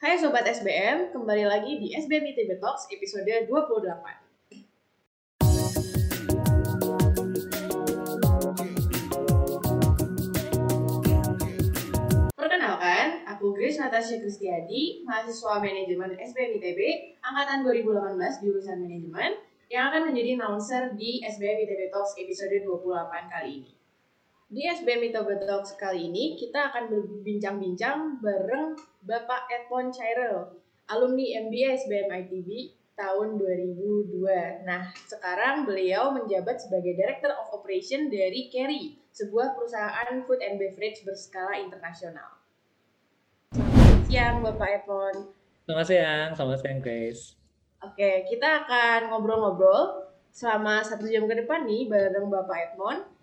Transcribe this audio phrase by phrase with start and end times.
[0.00, 3.52] Hai Sobat SBM, kembali lagi di SBM ITB Talks episode 28.
[12.32, 16.80] Perkenalkan, aku Grace Natasha Kristiadi, mahasiswa manajemen SBM ITB,
[17.20, 19.36] angkatan 2018 jurusan manajemen,
[19.68, 23.79] yang akan menjadi announcer di SBM ITB Talks episode 28 kali ini.
[24.50, 28.74] Di SBM ITB Talks kali ini, kita akan berbincang-bincang bareng
[29.06, 30.58] Bapak Edmond Chairel,
[30.90, 34.66] alumni MBA SBM ITB tahun 2002.
[34.66, 40.98] Nah, sekarang beliau menjabat sebagai Director of Operation dari Kerry, sebuah perusahaan food and beverage
[41.06, 42.42] berskala internasional.
[43.54, 45.30] Selamat siang, Bapak Epon.
[45.62, 47.38] Selamat siang, selamat siang, Grace.
[47.86, 53.19] Oke, kita akan ngobrol-ngobrol selama satu jam ke depan nih bareng Bapak Edmond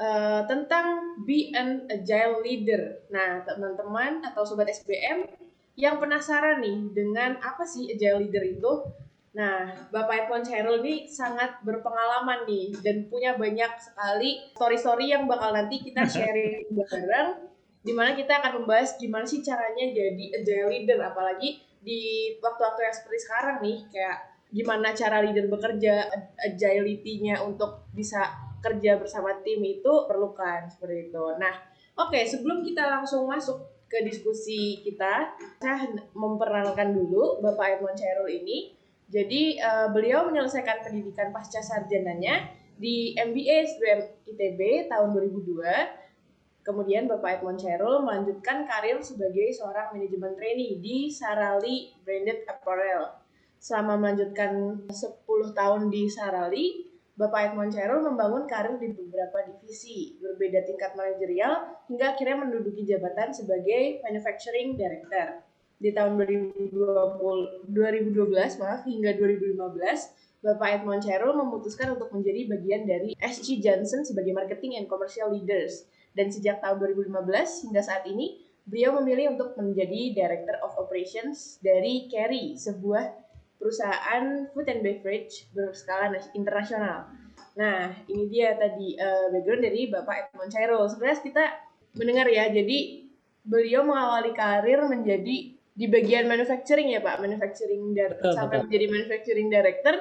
[0.00, 3.04] uh, tentang be an agile leader.
[3.12, 5.28] Nah, teman-teman atau sobat SBM
[5.76, 8.72] yang penasaran nih dengan apa sih agile leader itu?
[9.30, 15.54] Nah, Bapak Edmond Cheryl ini sangat berpengalaman nih dan punya banyak sekali story-story yang bakal
[15.54, 17.46] nanti kita sharing bareng
[17.80, 22.92] di mana kita akan membahas gimana sih caranya jadi agile leader apalagi di waktu-waktu yang
[22.92, 24.18] seperti sekarang nih kayak
[24.52, 31.24] gimana cara leader bekerja agility-nya untuk bisa kerja bersama tim itu perlukan seperti itu.
[31.40, 31.54] Nah,
[31.96, 38.30] oke okay, sebelum kita langsung masuk ke diskusi kita, saya memperkenalkan dulu Bapak Edmond Cheryl
[38.30, 42.46] ini jadi uh, beliau menyelesaikan pendidikan pasca sarjananya
[42.78, 44.00] di MBA SBM
[44.30, 46.62] ITB tahun 2002.
[46.62, 53.18] Kemudian Bapak Edmond Cheryl melanjutkan karir sebagai seorang manajemen trainee di Sarali Branded Apparel.
[53.58, 55.26] Selama melanjutkan 10
[55.58, 56.89] tahun di Sarali,
[57.20, 63.28] Bapak Edmond Cheryl membangun karir di beberapa divisi, berbeda tingkat manajerial, hingga akhirnya menduduki jabatan
[63.28, 65.44] sebagai Manufacturing Director
[65.76, 66.72] di tahun 2020,
[67.76, 69.52] 2012 maaf hingga 2015
[70.40, 75.84] Bapak Edmond Cheryl memutuskan untuk menjadi bagian dari SG Johnson sebagai Marketing and Commercial Leaders
[76.16, 82.08] dan sejak tahun 2015 hingga saat ini beliau memilih untuk menjadi Director of Operations dari
[82.08, 83.28] Kerry, sebuah
[83.60, 87.12] perusahaan food and beverage berskala internasional.
[87.58, 90.84] Nah, ini dia tadi uh, background dari Bapak Edmond Cheryl.
[90.86, 91.44] Sebenarnya kita
[91.98, 92.78] mendengar ya, jadi
[93.42, 98.66] beliau mengawali karir menjadi di bagian manufacturing ya Pak, manufacturing director sampai betul.
[98.68, 99.94] menjadi manufacturing director.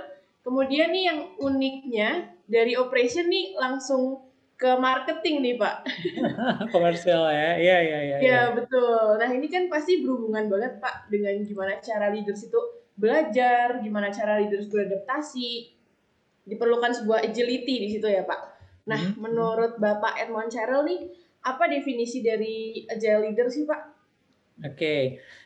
[0.43, 2.09] Kemudian nih yang uniknya
[2.49, 4.27] dari operation nih langsung
[4.59, 5.75] ke marketing nih Pak.
[6.75, 8.17] Komersial ya, iya iya iya.
[8.19, 9.15] Ya betul.
[9.15, 12.59] Nah ini kan pasti berhubungan banget Pak dengan gimana cara leaders itu
[12.99, 15.78] belajar, gimana cara leaders beradaptasi,
[16.49, 18.41] diperlukan sebuah agility di situ ya Pak.
[18.89, 19.21] Nah hmm.
[19.21, 21.13] menurut Bapak Edmond Cheryl nih,
[21.45, 24.01] apa definisi dari agile leader sih Pak?
[24.59, 25.01] Oke, okay.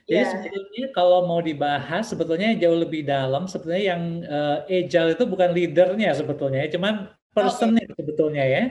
[0.10, 0.32] jadi yeah.
[0.34, 3.46] sebetulnya kalau mau dibahas sebetulnya jauh lebih dalam.
[3.46, 7.94] Sebetulnya yang uh, agile itu bukan leadernya sebetulnya, cuman personnya okay.
[7.94, 8.64] sebetulnya ya.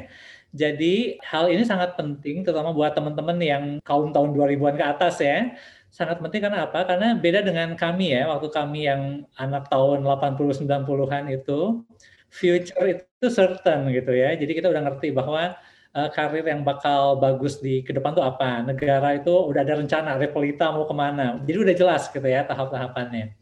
[0.51, 5.55] Jadi hal ini sangat penting, terutama buat teman-teman yang kaum tahun 2000-an ke atas ya.
[5.95, 6.91] Sangat penting karena apa?
[6.91, 11.87] Karena beda dengan kami ya, waktu kami yang anak tahun 80 90-an itu,
[12.33, 14.33] future itu certain gitu ya.
[14.33, 15.53] Jadi kita udah ngerti bahwa
[15.93, 18.65] uh, karir yang bakal bagus di ke depan tuh apa.
[18.65, 21.39] Negara itu udah ada rencana, Repolita mau ke mana.
[21.45, 23.37] Jadi udah jelas gitu ya tahap-tahapannya.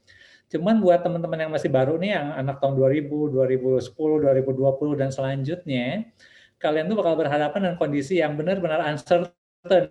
[0.51, 6.11] Cuman buat teman-teman yang masih baru nih, yang anak tahun 2000, 2010, 2020, dan selanjutnya,
[6.59, 9.31] kalian tuh bakal berhadapan dengan kondisi yang benar-benar uncertain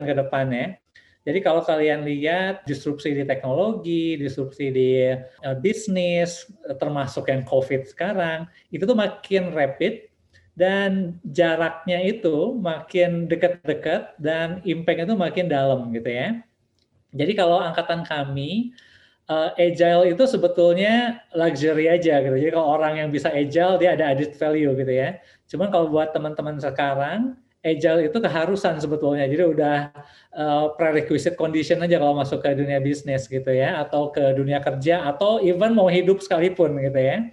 [0.04, 0.84] ke depannya.
[1.30, 6.50] Jadi kalau kalian lihat disrupsi di teknologi, disrupsi di uh, bisnis,
[6.82, 10.10] termasuk yang COVID sekarang, itu tuh makin rapid,
[10.58, 16.42] dan jaraknya itu makin dekat-dekat dan impact itu makin dalam gitu ya.
[17.14, 18.74] Jadi kalau angkatan kami
[19.30, 22.36] uh, agile itu sebetulnya luxury aja gitu.
[22.36, 25.22] Jadi kalau orang yang bisa agile dia ada added value gitu ya.
[25.48, 29.28] Cuman kalau buat teman-teman sekarang agile itu keharusan sebetulnya.
[29.28, 29.78] Jadi udah
[30.36, 35.04] uh, prerequisite condition aja kalau masuk ke dunia bisnis gitu ya atau ke dunia kerja
[35.08, 37.28] atau even mau hidup sekalipun gitu ya.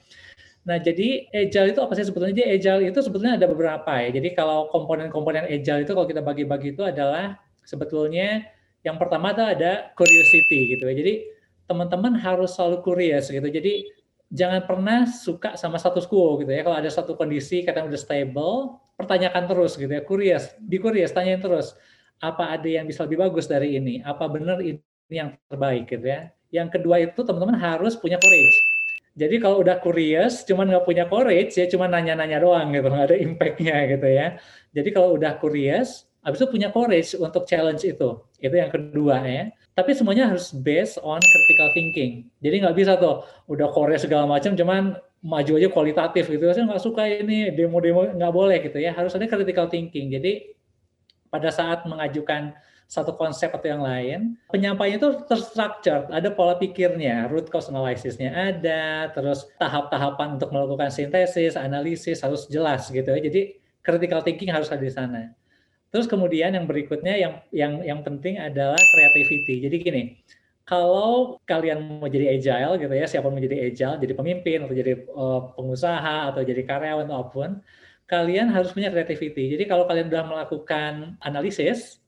[0.67, 2.35] Nah, jadi agile itu apa sih sebetulnya?
[2.35, 4.11] Jadi agile itu sebetulnya ada beberapa ya.
[4.11, 8.51] Jadi kalau komponen-komponen agile itu kalau kita bagi-bagi itu adalah sebetulnya
[8.83, 10.95] yang pertama itu ada curiosity gitu ya.
[10.99, 11.15] Jadi
[11.71, 13.47] teman-teman harus selalu curious gitu.
[13.47, 13.95] Jadi
[14.35, 16.67] jangan pernah suka sama status quo gitu ya.
[16.67, 20.03] Kalau ada satu kondisi kata udah stable, pertanyakan terus gitu ya.
[20.03, 21.77] Curious, be curious, tanyain terus.
[22.19, 24.01] Apa ada yang bisa lebih bagus dari ini?
[24.01, 24.81] Apa benar ini
[25.13, 26.33] yang terbaik gitu ya.
[26.49, 28.77] Yang kedua itu teman-teman harus punya courage
[29.17, 33.17] jadi kalau udah curious, cuman nggak punya courage, ya cuma nanya-nanya doang gitu, nggak ada
[33.17, 34.27] impact-nya gitu ya.
[34.77, 38.21] Jadi kalau udah curious, habis itu punya courage untuk challenge itu.
[38.37, 39.49] Itu yang kedua ya.
[39.77, 42.13] tapi semuanya harus based on critical thinking.
[42.41, 44.97] Jadi nggak bisa tuh udah Korea segala macam, cuman
[45.27, 46.47] maju aja kualitatif gitu.
[46.55, 48.95] Saya nggak suka ini demo-demo nggak boleh gitu ya.
[48.95, 50.15] Harus ada critical thinking.
[50.15, 50.55] Jadi
[51.27, 52.55] pada saat mengajukan
[52.87, 59.11] satu konsep atau yang lain, penyampaian itu terstruktur, ada pola pikirnya, root cause analysisnya ada,
[59.11, 63.19] terus tahap-tahapan untuk melakukan sintesis, analisis harus jelas gitu ya.
[63.19, 65.35] Jadi critical thinking harus ada di sana.
[65.91, 69.67] Terus kemudian yang berikutnya yang yang yang penting adalah creativity.
[69.67, 70.03] Jadi gini,
[70.67, 74.93] kalau kalian mau jadi agile gitu ya, siapa mau jadi agile, jadi pemimpin atau jadi
[75.15, 77.51] uh, pengusaha atau jadi karyawan apa pun,
[78.11, 79.55] kalian harus punya creativity.
[79.55, 80.93] Jadi kalau kalian sudah melakukan
[81.23, 82.03] analisis,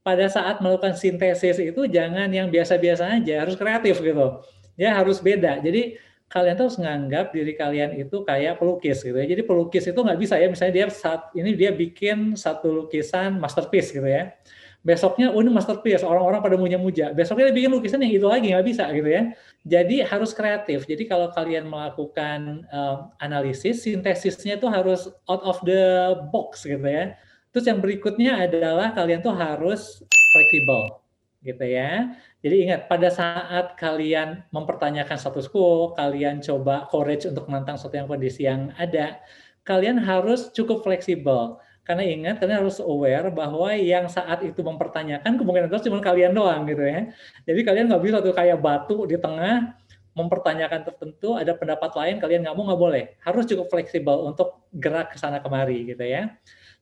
[0.00, 4.40] pada saat melakukan sintesis itu jangan yang biasa-biasa aja, harus kreatif gitu.
[4.80, 5.60] Ya harus beda.
[5.60, 6.00] Jadi
[6.32, 9.28] kalian tuh harus nganggap diri kalian itu kayak pelukis gitu ya.
[9.28, 13.92] Jadi pelukis itu nggak bisa ya, misalnya dia saat ini dia bikin satu lukisan masterpiece
[13.92, 14.32] gitu ya.
[14.80, 17.12] Besoknya, oh ini masterpiece, orang-orang pada muja-muja.
[17.12, 19.22] Besoknya dia bikin lukisan yang itu lagi, nggak bisa gitu ya.
[19.68, 20.88] Jadi harus kreatif.
[20.88, 27.12] Jadi kalau kalian melakukan um, analisis, sintesisnya itu harus out of the box gitu ya.
[27.52, 30.00] Terus yang berikutnya adalah kalian tuh harus
[30.32, 31.02] fleksibel
[31.44, 32.16] gitu ya.
[32.40, 38.08] Jadi ingat pada saat kalian mempertanyakan status quo, kalian coba courage untuk menantang sesuatu yang
[38.08, 39.20] kondisi yang ada,
[39.64, 41.60] kalian harus cukup fleksibel.
[41.90, 46.62] Karena ingat, kalian harus aware bahwa yang saat itu mempertanyakan kemungkinan itu cuma kalian doang
[46.70, 47.10] gitu ya.
[47.42, 49.74] Jadi kalian nggak bisa tuh kayak batu di tengah
[50.14, 53.04] mempertanyakan tertentu, ada pendapat lain, kalian nggak mau nggak boleh.
[53.26, 56.30] Harus cukup fleksibel untuk gerak ke sana kemari gitu ya.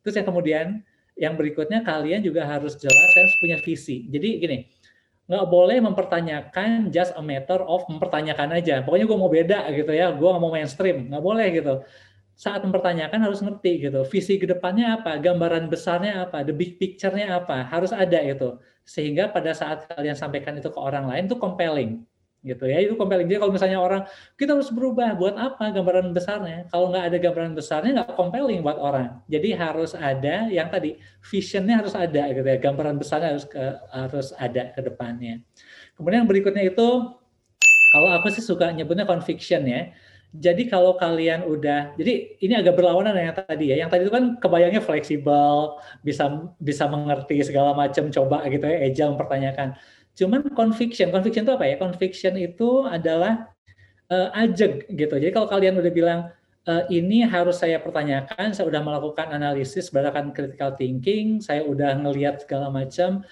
[0.05, 0.67] Terus yang kemudian
[1.17, 4.05] yang berikutnya kalian juga harus jelas harus punya visi.
[4.13, 4.59] Jadi gini,
[5.25, 8.85] nggak boleh mempertanyakan just a matter of mempertanyakan aja.
[8.85, 11.75] Pokoknya gue mau beda gitu ya, gue nggak mau mainstream, nggak boleh gitu.
[12.39, 17.35] Saat mempertanyakan harus ngerti gitu, visi ke depannya apa, gambaran besarnya apa, the big picture-nya
[17.35, 18.55] apa, harus ada itu.
[18.87, 22.07] Sehingga pada saat kalian sampaikan itu ke orang lain itu compelling
[22.47, 22.79] gitu ya.
[22.79, 23.27] Itu compelling.
[23.27, 24.03] Jadi kalau misalnya orang
[24.39, 26.71] kita harus berubah buat apa gambaran besarnya?
[26.71, 29.19] Kalau nggak ada gambaran besarnya nggak compelling buat orang.
[29.27, 30.95] Jadi harus ada yang tadi
[31.27, 35.43] visionnya harus ada gitu ya gambaran besarnya harus ke, harus ada ke depannya.
[35.99, 36.89] Kemudian yang berikutnya itu
[37.89, 39.91] kalau aku sih suka nyebutnya conviction ya
[40.29, 43.77] jadi kalau kalian udah, jadi ini agak berlawanan dengan yang tadi ya.
[43.81, 49.05] Yang tadi itu kan kebayangnya fleksibel, bisa bisa mengerti segala macam, coba gitu ya, Eja
[49.09, 49.81] mempertanyakan.
[50.13, 51.81] Cuman conviction, conviction itu apa ya?
[51.81, 53.49] Conviction itu adalah
[54.13, 55.15] uh, ajeg gitu.
[55.17, 56.21] Jadi kalau kalian udah bilang
[56.69, 62.45] uh, ini harus saya pertanyakan, saya udah melakukan analisis berdasarkan critical thinking, saya udah ngelihat
[62.45, 63.25] segala macam,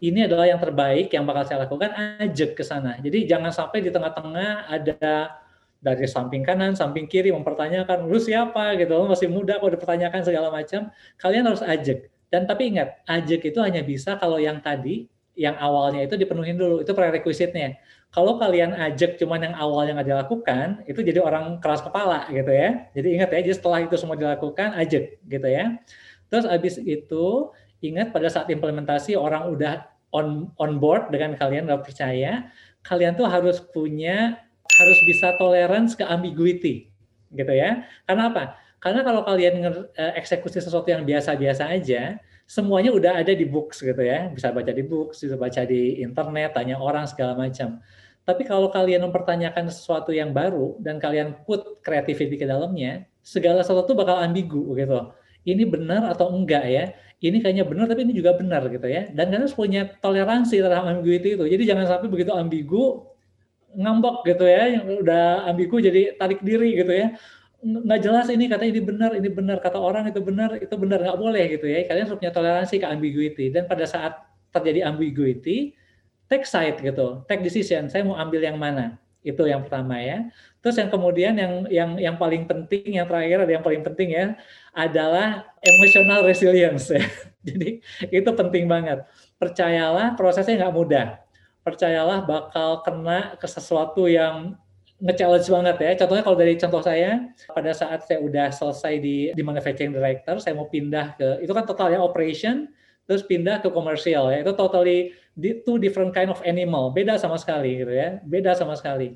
[0.00, 1.92] ini adalah yang terbaik yang bakal saya lakukan,
[2.24, 2.96] ajeg ke sana.
[3.04, 5.44] Jadi jangan sampai di tengah-tengah ada
[5.78, 10.50] dari samping kanan, samping kiri mempertanyakan, lu siapa gitu, lu masih muda kok dipertanyakan segala
[10.50, 12.10] macam, kalian harus ajeg.
[12.28, 15.08] Dan tapi ingat, ajeg itu hanya bisa kalau yang tadi
[15.38, 17.78] yang awalnya itu dipenuhin dulu, itu prerequisite-nya.
[18.10, 22.90] Kalau kalian ajak cuman yang awalnya nggak dilakukan, itu jadi orang keras kepala gitu ya.
[22.90, 25.78] Jadi ingat ya, jadi setelah itu semua dilakukan, ajak gitu ya.
[26.26, 31.86] Terus abis itu, ingat pada saat implementasi orang udah on on board dengan kalian nggak
[31.86, 32.50] percaya,
[32.82, 34.42] kalian tuh harus punya,
[34.78, 36.88] harus bisa tolerance ke ambiguity
[37.34, 37.84] gitu ya.
[38.06, 38.44] Karena apa?
[38.78, 39.54] Karena kalau kalian
[39.98, 42.16] eh, eksekusi sesuatu yang biasa-biasa aja,
[42.46, 44.30] semuanya udah ada di books gitu ya.
[44.30, 47.82] Bisa baca di books, bisa baca di internet, tanya orang segala macam.
[48.22, 53.96] Tapi kalau kalian mempertanyakan sesuatu yang baru dan kalian put creativity ke dalamnya, segala sesuatu
[53.98, 55.10] bakal ambigu gitu.
[55.48, 56.84] Ini benar atau enggak ya?
[57.18, 59.08] Ini kayaknya benar tapi ini juga benar gitu ya.
[59.10, 61.44] Dan kalian harus punya toleransi terhadap ambiguity itu.
[61.48, 63.07] Jadi jangan sampai begitu ambigu
[63.78, 67.14] ngambek gitu ya, yang udah ambigu jadi tarik diri gitu ya.
[67.62, 69.58] Nggak jelas ini kata ini benar ini benar.
[69.62, 70.98] Kata orang itu benar itu benar.
[71.02, 71.86] Nggak boleh gitu ya.
[71.86, 73.44] Kalian harus punya toleransi ke ambiguity.
[73.54, 74.18] Dan pada saat
[74.50, 75.74] terjadi ambiguity
[76.26, 77.22] take side gitu.
[77.30, 78.98] Take decision saya mau ambil yang mana?
[79.22, 80.30] Itu yang pertama ya.
[80.62, 84.26] Terus yang kemudian yang yang yang paling penting yang terakhir ada yang paling penting ya
[84.74, 87.02] adalah emotional resilience ya.
[87.48, 89.02] Jadi itu penting banget.
[89.38, 91.27] Percayalah prosesnya nggak mudah
[91.68, 94.56] percayalah bakal kena ke sesuatu yang
[94.98, 95.92] nge-challenge banget ya.
[96.00, 100.56] Contohnya kalau dari contoh saya, pada saat saya udah selesai di, di manufacturing director, saya
[100.56, 102.72] mau pindah ke, itu kan total ya operation,
[103.04, 104.42] terus pindah ke komersial ya.
[104.42, 109.14] Itu totally two different kind of animal, beda sama sekali gitu ya, beda sama sekali.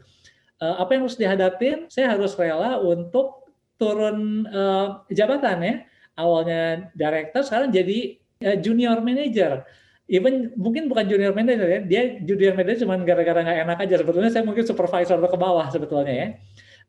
[0.63, 1.91] Uh, apa yang harus dihadapin?
[1.91, 5.75] Saya harus rela untuk turun uh, jabatan ya.
[6.15, 9.67] Awalnya director, sekarang jadi uh, junior manager
[10.11, 13.95] even mungkin bukan junior manager ya, dia junior manager cuma gara-gara nggak enak aja.
[14.03, 16.29] Sebetulnya saya mungkin supervisor ke bawah sebetulnya ya.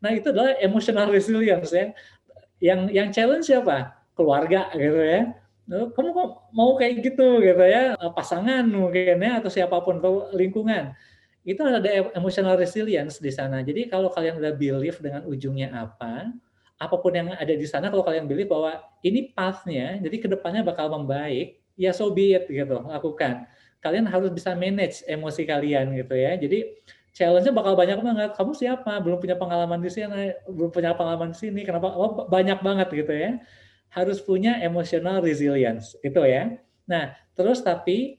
[0.03, 1.93] Nah itu adalah emotional resilience ya.
[2.63, 3.95] Yang yang challenge siapa?
[4.13, 5.21] Keluarga gitu ya.
[5.63, 10.91] kamu kok mau kayak gitu gitu ya pasangan mungkin ya atau siapa pun atau lingkungan
[11.47, 16.35] itu ada emotional resilience di sana jadi kalau kalian udah believe dengan ujungnya apa
[16.75, 18.75] apa pun yang ada di sana kalau kalian believe bahwa
[19.07, 23.45] ini pathnya jadi ke depannya bakal membaik ya so be it gitu lakukan
[23.83, 26.71] kalian harus bisa manage emosi kalian gitu ya jadi
[27.13, 28.29] challenge-nya bakal banyak banget.
[28.33, 28.97] Kamu siapa?
[28.99, 31.61] Belum punya pengalaman di sini, belum punya pengalaman di sini.
[31.61, 31.93] Kenapa?
[31.93, 33.37] Oh, banyak banget gitu ya.
[33.93, 36.57] Harus punya emotional resilience itu ya.
[36.89, 38.17] Nah, terus tapi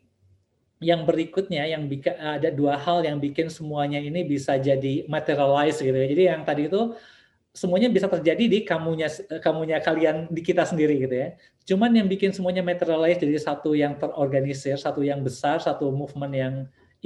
[0.79, 6.07] yang berikutnya yang ada dua hal yang bikin semuanya ini bisa jadi materialize gitu ya.
[6.07, 6.95] Jadi yang tadi itu
[7.55, 9.07] semuanya bisa terjadi di kamunya
[9.39, 11.29] kamunya kalian di kita sendiri gitu ya.
[11.65, 16.55] Cuman yang bikin semuanya materialize jadi satu yang terorganisir, satu yang besar, satu movement yang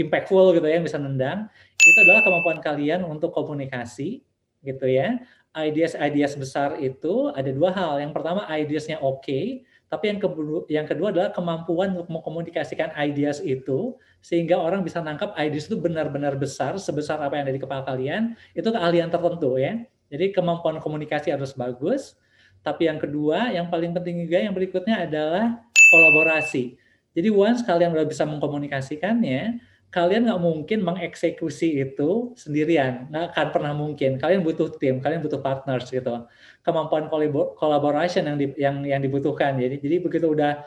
[0.01, 4.25] impactful gitu ya yang bisa nendang itu adalah kemampuan kalian untuk komunikasi
[4.65, 5.21] gitu ya.
[5.53, 8.01] Ideas-ideas besar itu ada dua hal.
[8.01, 9.45] Yang pertama ideasnya oke okay,
[9.89, 15.33] tapi yang kedua yang kedua adalah kemampuan untuk mengkomunikasikan ideas itu sehingga orang bisa nangkap
[15.37, 19.81] ideas itu benar-benar besar sebesar apa yang ada di kepala kalian itu keahlian tertentu ya
[20.09, 22.19] jadi kemampuan komunikasi harus bagus
[22.65, 26.77] tapi yang kedua yang paling penting juga yang berikutnya adalah kolaborasi
[27.13, 33.73] jadi once kalian udah bisa mengkomunikasikannya kalian nggak mungkin mengeksekusi itu sendirian, nggak akan pernah
[33.73, 34.21] mungkin.
[34.21, 36.29] Kalian butuh tim, kalian butuh partners gitu.
[36.61, 37.09] Kemampuan
[37.57, 39.57] collaboration yang di, yang yang dibutuhkan.
[39.57, 40.61] Jadi jadi begitu udah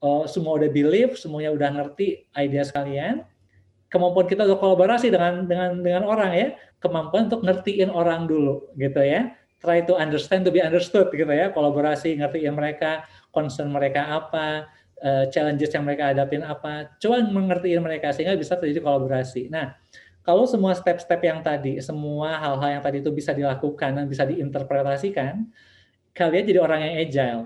[0.00, 3.28] uh, semua udah believe, semuanya udah ngerti ide kalian,
[3.92, 6.48] kemampuan kita untuk kolaborasi dengan dengan dengan orang ya,
[6.82, 9.32] kemampuan untuk ngertiin orang dulu gitu ya.
[9.62, 14.66] Try to understand to be understood gitu ya, kolaborasi ngertiin mereka, concern mereka apa,
[14.98, 19.46] uh, challenges yang mereka hadapin apa, coba mengertiin mereka sehingga bisa terjadi kolaborasi.
[19.54, 19.78] Nah,
[20.26, 25.46] kalau semua step-step yang tadi, semua hal-hal yang tadi itu bisa dilakukan dan bisa diinterpretasikan,
[26.10, 27.42] kalian jadi orang yang agile.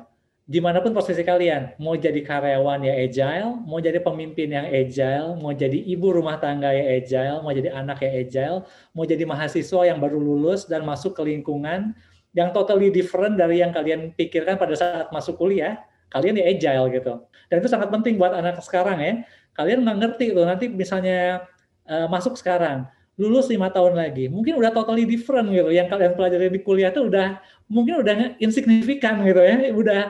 [0.46, 5.34] Di mana pun posisi kalian, mau jadi karyawan ya agile, mau jadi pemimpin yang agile,
[5.42, 8.58] mau jadi ibu rumah tangga ya agile, mau jadi anak ya agile,
[8.94, 11.98] mau jadi mahasiswa yang baru lulus dan masuk ke lingkungan
[12.30, 15.82] yang totally different dari yang kalian pikirkan pada saat masuk kuliah,
[16.14, 17.26] kalian ya agile gitu.
[17.50, 19.26] Dan itu sangat penting buat anak sekarang ya.
[19.50, 21.42] Kalian nggak ngerti tuh nanti misalnya
[21.90, 22.86] uh, masuk sekarang,
[23.16, 25.72] lulus lima tahun lagi, mungkin udah totally different gitu.
[25.72, 30.00] Yang kalian pelajari di kuliah tuh udah mungkin udah insignifikan gitu ya, udah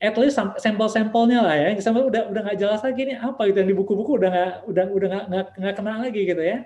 [0.00, 3.60] at least sampel-sampelnya lah ya, sampai udah udah nggak jelas lagi nih apa gitu.
[3.60, 6.64] Yang di buku-buku udah nggak udah udah nggak nggak kenal lagi gitu ya.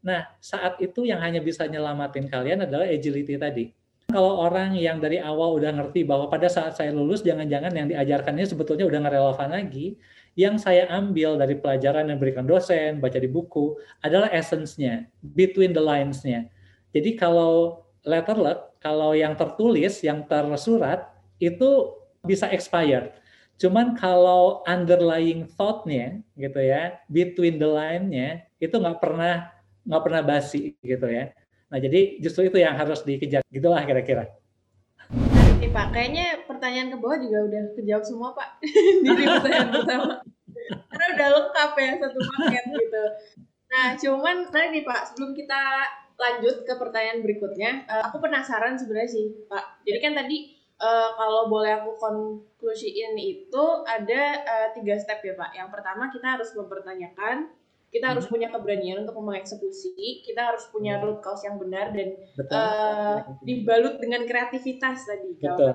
[0.00, 3.64] Nah saat itu yang hanya bisa nyelamatin kalian adalah agility tadi.
[4.10, 8.42] Kalau orang yang dari awal udah ngerti bahwa pada saat saya lulus jangan-jangan yang diajarkannya
[8.42, 9.86] sebetulnya udah nggak relevan lagi,
[10.40, 15.04] yang saya ambil dari pelajaran yang diberikan dosen, baca di buku adalah essence-nya,
[15.36, 16.48] between the lines-nya.
[16.96, 21.92] Jadi kalau letter luck, kalau yang tertulis, yang tersurat itu
[22.24, 23.12] bisa expired.
[23.60, 29.52] Cuman kalau underlying thought-nya gitu ya, between the line-nya itu nggak pernah
[29.84, 31.36] nggak pernah basi gitu ya.
[31.68, 33.44] Nah, jadi justru itu yang harus dikejar.
[33.52, 34.32] Gitulah kira-kira.
[35.70, 38.60] Kayaknya pertanyaan ke bawah juga udah kejawab semua Pak.
[39.02, 40.12] di pertanyaan pertama.
[40.92, 43.04] Karena udah lengkap ya satu paket gitu.
[43.72, 45.60] Nah, cuman tadi nih Pak, sebelum kita
[46.20, 49.88] lanjut ke pertanyaan berikutnya, uh, aku penasaran sebenarnya sih Pak.
[49.88, 50.36] Jadi kan tadi
[50.76, 55.56] uh, kalau boleh aku konklusiin itu ada uh, tiga step ya Pak.
[55.56, 57.56] Yang pertama kita harus mempertanyakan
[57.90, 58.32] kita harus hmm.
[58.38, 61.10] punya keberanian untuk mengeksekusi kita harus punya hmm.
[61.10, 62.14] root cause yang benar dan
[62.50, 65.70] Uh, dibalut dengan kreativitas tadi kalau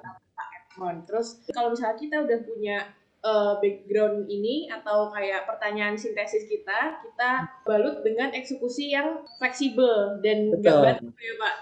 [0.75, 2.77] Edmond terus kalau misalnya kita udah punya
[3.25, 10.53] uh, background ini atau kayak pertanyaan sintesis kita, kita balut dengan eksekusi yang fleksibel dan
[10.53, 11.55] nggak batu ya Pak.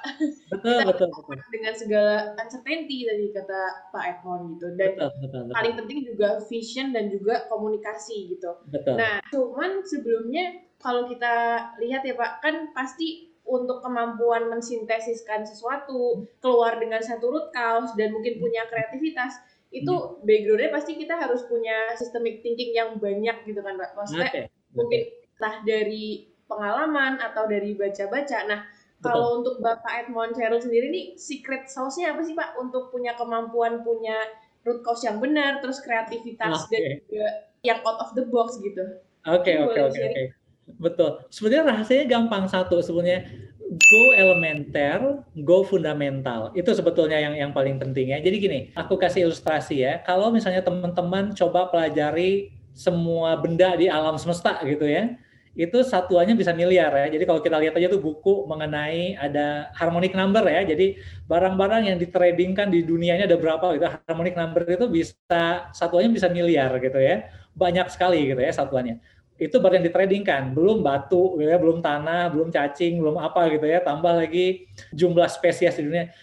[0.52, 1.36] Betul, kita betul, betul.
[1.50, 3.62] Dengan segala uncertainty tadi kata
[3.96, 4.68] Pak Edmond gitu.
[4.76, 5.56] Dan betul, betul, betul.
[5.56, 8.52] paling penting juga vision dan juga komunikasi gitu.
[8.68, 9.00] Betul.
[9.00, 16.80] Nah, cuman sebelumnya kalau kita lihat ya Pak, kan pasti untuk kemampuan mensintesiskan sesuatu keluar
[16.80, 19.36] dengan satu root cause dan mungkin punya kreativitas
[19.74, 20.24] itu hmm.
[20.24, 23.92] backgroundnya pasti kita harus punya systemic thinking yang banyak gitu kan Pak.
[23.98, 24.46] Maksudnya okay.
[24.72, 25.02] mungkin
[25.34, 28.46] entah dari pengalaman atau dari baca-baca.
[28.46, 29.04] Nah, Betul.
[29.04, 33.82] kalau untuk Bapak Edmond Cheryl sendiri nih secret sauce-nya apa sih Pak untuk punya kemampuan
[33.82, 34.16] punya
[34.64, 36.80] root cause yang benar, terus kreativitas okay.
[36.80, 37.28] dan juga
[37.66, 39.04] yang out of the box gitu.
[39.28, 40.24] Oke, oke, oke, oke.
[40.68, 41.24] Betul.
[41.32, 43.28] Sebenarnya rahasianya gampang satu sebenarnya
[43.74, 45.00] go elementer,
[45.44, 46.52] go fundamental.
[46.54, 48.20] Itu sebetulnya yang yang paling penting ya.
[48.22, 49.94] Jadi gini, aku kasih ilustrasi ya.
[50.06, 55.14] Kalau misalnya teman-teman coba pelajari semua benda di alam semesta gitu ya.
[55.54, 57.14] itu satuannya bisa miliar ya.
[57.14, 60.66] Jadi kalau kita lihat aja tuh buku mengenai ada harmonic number ya.
[60.66, 60.98] Jadi
[61.30, 63.86] barang-barang yang ditradingkan di dunianya ada berapa gitu.
[64.10, 67.30] Harmonic number itu bisa satuannya bisa miliar gitu ya.
[67.54, 68.98] Banyak sekali gitu ya satuannya.
[69.38, 73.66] Itu baru yang ditradingkan, belum batu gitu ya, belum tanah, belum cacing, belum apa gitu
[73.66, 73.82] ya.
[73.82, 76.14] Tambah lagi jumlah spesies di dunia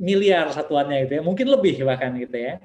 [0.00, 1.22] miliar satuannya gitu ya.
[1.22, 2.62] Mungkin lebih bahkan gitu ya.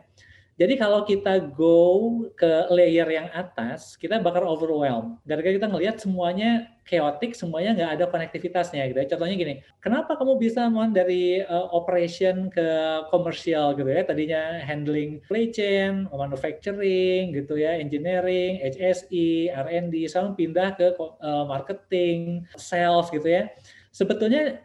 [0.54, 5.18] Jadi kalau kita go ke layer yang atas, kita bakal overwhelm.
[5.26, 9.08] Gara-gara kita ngelihat semuanya chaotic, semuanya nggak ada konektivitasnya gitu ya.
[9.10, 12.68] Contohnya gini, kenapa kamu bisa mon dari uh, operation ke
[13.10, 14.06] komersial gitu ya?
[14.06, 22.46] Tadinya handling supply chain, manufacturing gitu ya, engineering, HSE, R&D, sekarang pindah ke uh, marketing,
[22.54, 23.50] sales gitu ya.
[23.90, 24.62] Sebetulnya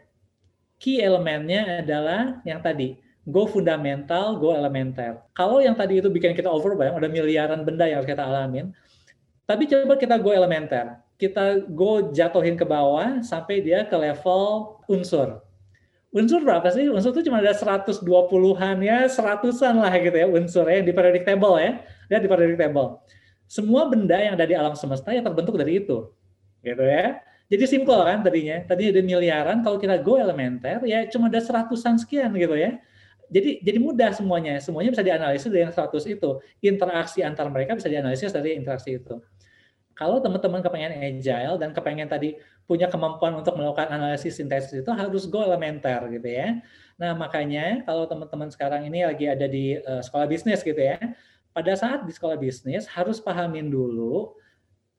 [0.77, 5.21] key elemennya adalah yang tadi go fundamental, go elementer.
[5.37, 8.73] Kalau yang tadi itu bikin kita overwhelm, ada miliaran benda yang harus kita alamin,
[9.45, 11.01] tapi coba kita go elementer.
[11.19, 15.41] Kita go jatuhin ke bawah sampai dia ke level unsur.
[16.09, 16.89] Unsur berapa sih?
[16.89, 21.85] Unsur itu cuma ada 120-an ya, seratusan lah gitu ya unsur ya, di predictable ya.
[22.09, 23.03] Lihat di predictable.
[23.45, 26.09] Semua benda yang ada di alam semesta yang terbentuk dari itu.
[26.65, 27.21] Gitu ya.
[27.49, 28.61] Jadi simpel kan tadinya.
[28.65, 32.77] Tadi ada miliaran, kalau kita go elementer ya cuma ada seratusan sekian gitu ya
[33.29, 34.57] jadi jadi mudah semuanya.
[34.57, 35.77] Semuanya bisa dianalisis dari 100
[36.09, 36.29] itu.
[36.65, 39.21] Interaksi antar mereka bisa dianalisis dari interaksi itu.
[39.93, 45.27] Kalau teman-teman kepengen agile dan kepengen tadi punya kemampuan untuk melakukan analisis sintesis itu harus
[45.27, 46.61] go elementer gitu ya.
[46.95, 51.01] Nah, makanya kalau teman-teman sekarang ini lagi ada di uh, sekolah bisnis gitu ya.
[51.51, 54.37] Pada saat di sekolah bisnis harus pahamin dulu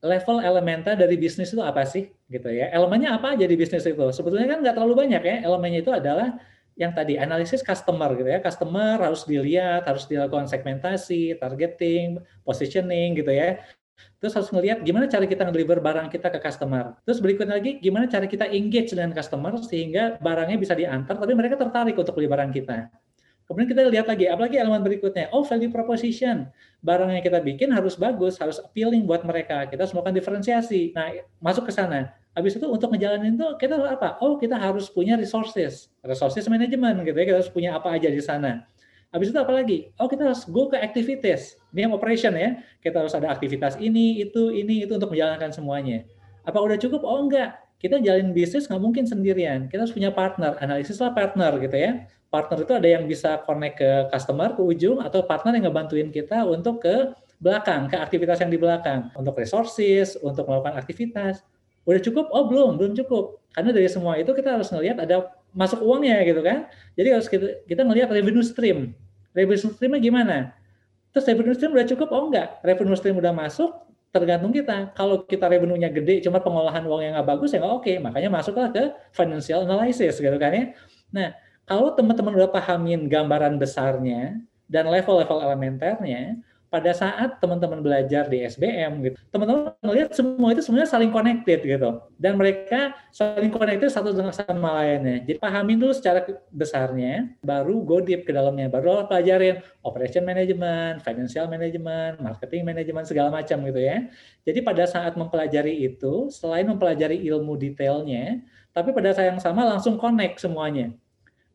[0.00, 2.68] level elementer dari bisnis itu apa sih gitu ya.
[2.68, 4.06] Elemennya apa aja di bisnis itu?
[4.12, 5.36] Sebetulnya kan nggak terlalu banyak ya.
[5.48, 6.36] Elemennya itu adalah
[6.78, 8.38] yang tadi analisis customer gitu ya.
[8.38, 13.62] Customer harus dilihat, harus dilakukan segmentasi, targeting, positioning gitu ya.
[14.20, 16.96] Terus harus ngelihat gimana cara kita deliver barang kita ke customer.
[17.04, 21.56] Terus berikutnya lagi gimana cara kita engage dengan customer sehingga barangnya bisa diantar tapi mereka
[21.56, 22.92] tertarik untuk beli barang kita.
[23.50, 26.46] Kemudian kita lihat lagi, apalagi elemen berikutnya, oh value proposition.
[26.86, 29.66] Barang yang kita bikin harus bagus, harus appealing buat mereka.
[29.66, 30.94] Kita harus melakukan diferensiasi.
[30.94, 32.14] Nah, masuk ke sana.
[32.40, 34.16] Habis itu untuk ngejalanin itu kita harus apa?
[34.24, 37.26] Oh, kita harus punya resources, resources management gitu ya.
[37.28, 38.64] Kita harus punya apa aja di sana.
[39.12, 39.92] Habis itu apa lagi?
[40.00, 41.60] Oh, kita harus go ke activities.
[41.76, 42.64] Ini yang operation ya.
[42.80, 46.08] Kita harus ada aktivitas ini, itu, ini, itu untuk menjalankan semuanya.
[46.48, 47.04] Apa udah cukup?
[47.04, 47.60] Oh, enggak.
[47.76, 49.68] Kita jalin bisnis nggak mungkin sendirian.
[49.68, 50.56] Kita harus punya partner.
[50.64, 52.08] Analisislah partner gitu ya.
[52.32, 56.40] Partner itu ada yang bisa connect ke customer, ke ujung, atau partner yang ngebantuin kita
[56.48, 59.12] untuk ke belakang, ke aktivitas yang di belakang.
[59.12, 61.44] Untuk resources, untuk melakukan aktivitas
[61.90, 62.26] udah cukup?
[62.30, 63.42] Oh belum belum cukup.
[63.50, 66.70] Karena dari semua itu kita harus ngelihat ada masuk uangnya gitu kan?
[66.94, 68.94] Jadi harus kita kita ngelihat revenue stream.
[69.34, 70.36] Revenue streamnya gimana?
[71.10, 72.08] Terus revenue stream udah cukup?
[72.14, 72.62] Oh enggak.
[72.62, 73.74] Revenue stream udah masuk
[74.10, 74.94] tergantung kita.
[74.94, 77.92] Kalau kita revenue-nya gede cuma pengolahan uang yang nggak bagus ya nggak oke.
[77.98, 80.64] Makanya masuklah ke financial analysis gitu kan ya?
[81.10, 81.34] Nah
[81.66, 84.38] kalau teman-teman udah pahamin gambaran besarnya
[84.70, 86.38] dan level-level elementernya
[86.70, 91.98] pada saat teman-teman belajar di SBM gitu, teman-teman melihat semua itu sebenarnya saling connected gitu,
[92.14, 95.18] dan mereka saling connected satu dengan sama lainnya.
[95.26, 96.22] Jadi pahamin dulu secara
[96.54, 103.34] besarnya, baru go deep ke dalamnya, baru pelajarin operation management, financial management, marketing management segala
[103.34, 104.06] macam gitu ya.
[104.46, 109.98] Jadi pada saat mempelajari itu, selain mempelajari ilmu detailnya, tapi pada saat yang sama langsung
[109.98, 110.94] connect semuanya.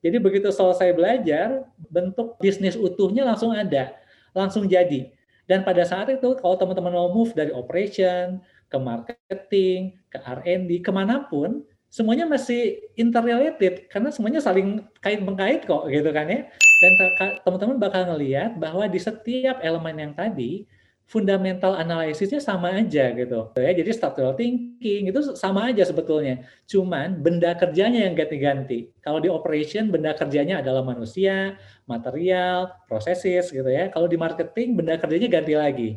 [0.04, 3.96] Jadi begitu selesai belajar, bentuk bisnis utuhnya langsung ada
[4.36, 5.10] langsung jadi.
[5.48, 10.92] Dan pada saat itu kalau teman-teman mau move dari operation ke marketing, ke R&D, ke
[10.92, 16.44] mana pun, semuanya masih interrelated karena semuanya saling kait mengkait kok gitu kan ya.
[16.84, 16.92] Dan
[17.48, 20.68] teman-teman bakal ngelihat bahwa di setiap elemen yang tadi
[21.06, 23.54] fundamental analisisnya sama aja gitu.
[23.54, 26.42] Ya jadi structural thinking itu sama aja sebetulnya.
[26.66, 28.90] Cuman benda kerjanya yang ganti-ganti.
[29.06, 33.94] Kalau di operation benda kerjanya adalah manusia material processes gitu ya.
[33.94, 35.90] Kalau di marketing benda kerjanya ganti lagi.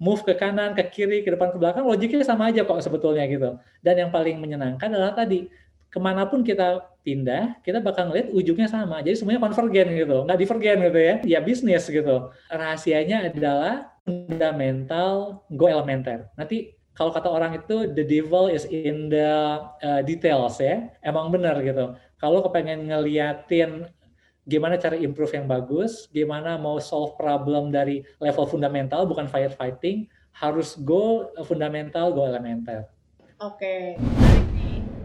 [0.00, 3.56] Move ke kanan ke kiri ke depan ke belakang logiknya sama aja kok sebetulnya gitu.
[3.80, 5.48] Dan yang paling menyenangkan adalah tadi
[5.90, 9.02] ke mana pun kita pindah, kita bakal ngeliat ujungnya sama.
[9.02, 11.14] Jadi semuanya konvergen gitu, nggak divergen gitu ya.
[11.26, 12.30] Ya bisnis gitu.
[12.48, 16.28] Rahasianya adalah fundamental, go elementer.
[16.36, 20.90] Nanti kalau kata orang itu the devil is in the uh, details ya.
[21.00, 21.96] Emang benar gitu.
[22.20, 23.88] Kalau kepengen ngeliatin
[24.44, 30.76] gimana cara improve yang bagus, gimana mau solve problem dari level fundamental bukan firefighting, harus
[30.82, 32.90] go fundamental, go elementer.
[33.40, 33.96] Oke.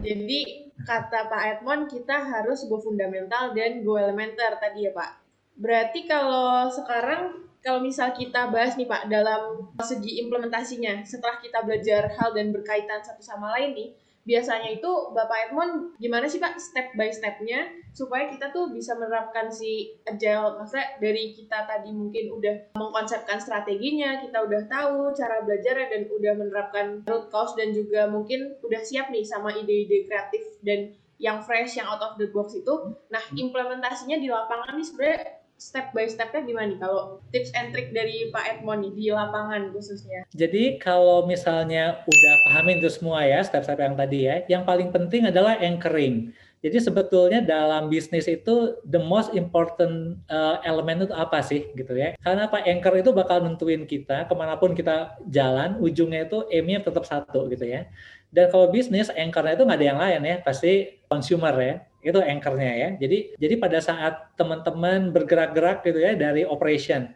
[0.04, 5.10] Jadi kata Pak Edmond kita harus go fundamental dan go elementer tadi ya Pak.
[5.56, 12.14] Berarti kalau sekarang kalau misal kita bahas nih Pak dalam segi implementasinya setelah kita belajar
[12.14, 13.90] hal dan berkaitan satu sama lain nih
[14.22, 19.50] biasanya itu Bapak Edmond gimana sih Pak step by stepnya supaya kita tuh bisa menerapkan
[19.50, 20.62] si agile?
[20.62, 26.32] Maksudnya dari kita tadi mungkin udah mengkonsepkan strateginya kita udah tahu cara belajarnya dan udah
[26.38, 31.78] menerapkan root cause dan juga mungkin udah siap nih sama ide-ide kreatif dan yang fresh
[31.78, 32.94] yang out of the box itu.
[33.10, 37.90] Nah implementasinya di lapangan nih sebenarnya step by stepnya gimana nih kalau tips and trick
[37.92, 40.28] dari Pak Edmond di lapangan khususnya?
[40.36, 45.28] Jadi kalau misalnya udah pahamin itu semua ya step-step yang tadi ya, yang paling penting
[45.28, 46.32] adalah anchoring.
[46.64, 52.16] Jadi sebetulnya dalam bisnis itu the most important uh, elemen itu apa sih gitu ya?
[52.18, 56.82] Karena apa anchor itu bakal nentuin kita ke mana pun kita jalan, ujungnya itu aimnya
[56.82, 57.86] tetap satu gitu ya.
[58.34, 61.74] Dan kalau bisnis anchornya itu nggak ada yang lain ya, pasti consumer ya
[62.06, 62.88] itu anchornya ya.
[63.02, 67.10] Jadi jadi pada saat teman-teman bergerak-gerak gitu ya dari operation,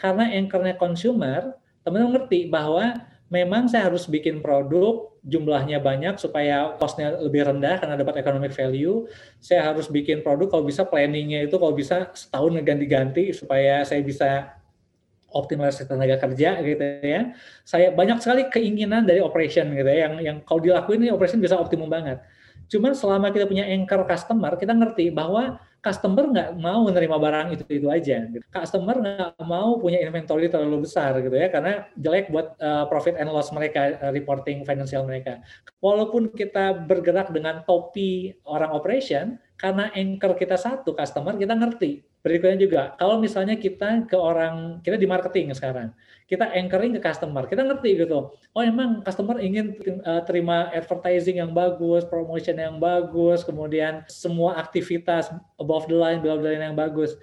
[0.00, 7.14] karena anchornya consumer, teman-teman ngerti bahwa memang saya harus bikin produk jumlahnya banyak supaya costnya
[7.20, 9.06] lebih rendah karena dapat economic value.
[9.38, 14.56] Saya harus bikin produk kalau bisa planningnya itu kalau bisa setahun ganti-ganti supaya saya bisa
[15.30, 17.30] optimalisasi tenaga kerja gitu ya.
[17.62, 21.54] Saya banyak sekali keinginan dari operation gitu ya yang yang kalau dilakuin ini operation bisa
[21.54, 22.18] optimum banget.
[22.70, 27.64] Cuman selama kita punya anchor customer, kita ngerti bahwa customer nggak mau menerima barang itu
[27.66, 28.30] itu aja.
[28.30, 28.46] Gitu.
[28.46, 33.28] Customer nggak mau punya inventory terlalu besar gitu ya, karena jelek buat uh, profit and
[33.28, 35.42] loss mereka, uh, reporting financial mereka.
[35.82, 42.58] Walaupun kita bergerak dengan topi orang operation, karena anchor kita satu customer, kita ngerti Berikutnya
[42.60, 45.88] juga, kalau misalnya kita ke orang, kita di marketing sekarang,
[46.30, 49.74] kita anchoring ke customer, kita ngerti gitu, oh emang customer ingin
[50.06, 56.38] uh, terima advertising yang bagus, promotion yang bagus, kemudian semua aktivitas above the line, below
[56.38, 57.18] the line yang bagus.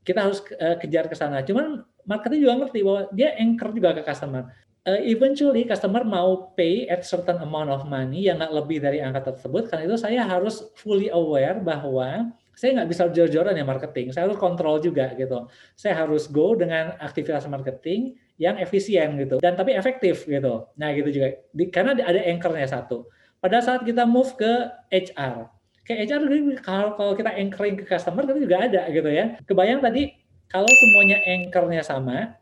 [0.00, 1.44] Kita harus uh, kejar ke sana.
[1.44, 4.48] Cuman marketing juga ngerti bahwa dia anchor juga ke customer.
[4.86, 9.36] Uh, eventually customer mau pay at certain amount of money yang nggak lebih dari angka
[9.36, 14.32] tersebut, karena itu saya harus fully aware bahwa saya nggak bisa jor-joran ya marketing, saya
[14.32, 15.44] harus kontrol juga gitu.
[15.76, 20.68] Saya harus go dengan aktivitas marketing yang efisien gitu dan tapi efektif gitu.
[20.76, 23.08] Nah gitu juga, Di, karena ada anchornya satu.
[23.40, 24.52] Pada saat kita move ke
[24.92, 25.48] HR,
[25.84, 26.22] ke HR
[26.60, 29.40] kalau, kalau kita anchoring ke customer itu juga ada gitu ya.
[29.44, 30.16] Kebayang tadi
[30.52, 32.36] kalau semuanya anchornya sama,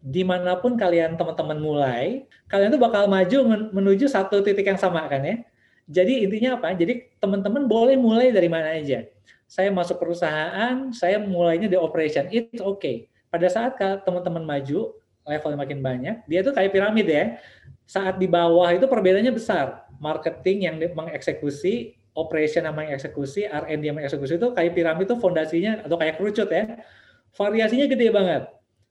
[0.00, 5.04] di mana pun kalian teman-teman mulai, kalian tuh bakal maju menuju satu titik yang sama
[5.08, 5.36] kan ya.
[5.88, 6.76] Jadi intinya apa?
[6.76, 9.08] Jadi teman-teman boleh mulai dari mana aja
[9.48, 13.08] saya masuk perusahaan, saya mulainya di operation, it's okay.
[13.28, 14.96] Pada saat teman-teman maju,
[15.28, 17.24] levelnya makin banyak, dia tuh kayak piramid ya.
[17.88, 19.88] Saat di bawah itu perbedaannya besar.
[20.00, 25.96] Marketing yang mengeksekusi, operation yang mengeksekusi, R&D yang mengeksekusi itu kayak piramid itu fondasinya atau
[26.00, 26.80] kayak kerucut ya.
[27.36, 28.42] Variasinya gede banget.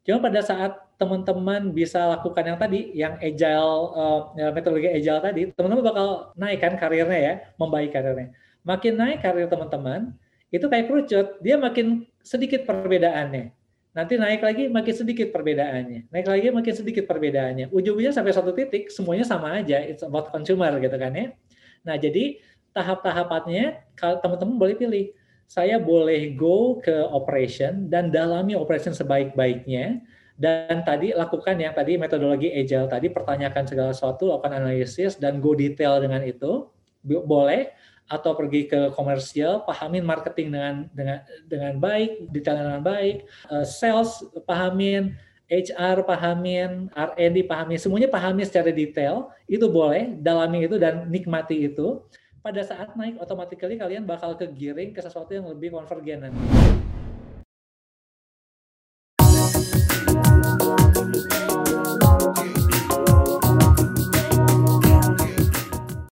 [0.08, 4.22] Cuma pada saat teman-teman bisa lakukan yang tadi, yang agile, uh,
[4.56, 8.34] metodologi agile tadi, teman-teman bakal naik kan karirnya ya, membaik karirnya.
[8.66, 10.18] Makin naik karir teman-teman,
[10.50, 13.54] itu kayak kerucut, dia makin sedikit perbedaannya.
[13.98, 16.14] Nanti naik lagi makin sedikit perbedaannya.
[16.14, 17.74] Naik lagi makin sedikit perbedaannya.
[17.74, 19.82] Ujungnya sampai satu titik semuanya sama aja.
[19.82, 21.34] It's about consumer gitu kan ya.
[21.82, 22.38] Nah, jadi
[22.78, 25.06] tahap-tahapannya kalau teman-teman boleh pilih.
[25.50, 30.04] Saya boleh go ke operation dan dalami operation sebaik-baiknya
[30.38, 35.58] dan tadi lakukan yang tadi metodologi agile tadi pertanyakan segala sesuatu lakukan analisis dan go
[35.58, 36.70] detail dengan itu
[37.02, 37.74] boleh
[38.08, 44.24] atau pergi ke komersial, pahamin marketing dengan dengan dengan baik, detail dengan baik, uh, sales
[44.48, 45.16] pahamin,
[45.48, 52.04] HR pahamin, R&D pahamin, semuanya pahami secara detail, itu boleh, dalami itu dan nikmati itu.
[52.44, 56.32] Pada saat naik, otomatis kalian bakal kegiring ke sesuatu yang lebih konvergen